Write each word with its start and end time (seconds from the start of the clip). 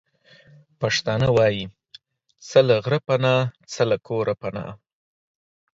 پښتانه 0.79 1.27
وايې:څه 1.37 2.59
له 2.67 2.75
غره 2.83 2.99
پنا، 3.07 3.35
څه 3.71 3.81
له 3.89 3.97
کوره 4.07 4.33
پنا. 4.41 4.67